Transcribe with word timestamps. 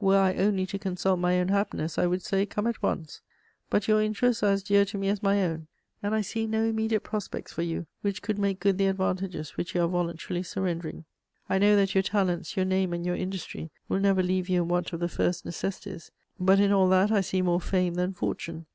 Were 0.00 0.16
I 0.18 0.34
only 0.34 0.66
to 0.66 0.78
consult 0.80 1.20
my 1.20 1.38
own 1.38 1.50
happiness, 1.50 1.98
I 1.98 2.06
would 2.08 2.22
say, 2.22 2.44
'Come 2.44 2.66
at 2.66 2.82
once.' 2.82 3.20
But 3.70 3.86
your 3.86 4.02
interests 4.02 4.42
are 4.42 4.50
as 4.50 4.64
dear 4.64 4.84
to 4.84 4.98
me 4.98 5.08
as 5.08 5.22
my 5.22 5.44
own, 5.44 5.68
and 6.02 6.16
I 6.16 6.20
see 6.20 6.48
no 6.48 6.64
immediate 6.64 7.04
prospects 7.04 7.52
for 7.52 7.62
you 7.62 7.86
which 8.00 8.20
could 8.20 8.40
make 8.40 8.58
good 8.58 8.76
the 8.76 8.88
advantages 8.88 9.50
which 9.50 9.76
you 9.76 9.82
are 9.82 9.86
voluntarily 9.86 10.42
surrendering. 10.42 11.04
I 11.48 11.58
know 11.58 11.76
that 11.76 11.94
your 11.94 12.02
talents, 12.02 12.56
your 12.56 12.66
name 12.66 12.92
and 12.92 13.06
your 13.06 13.14
industry 13.14 13.70
will 13.88 14.00
never 14.00 14.20
leave 14.20 14.48
you 14.48 14.62
in 14.64 14.68
want 14.68 14.92
of 14.92 14.98
the 14.98 15.08
first 15.08 15.44
necessities; 15.44 16.10
but 16.40 16.58
in 16.58 16.72
all 16.72 16.88
that 16.88 17.12
I 17.12 17.20
see 17.20 17.40
more 17.40 17.60
fame 17.60 17.94
than 17.94 18.14
fortune. 18.14 18.66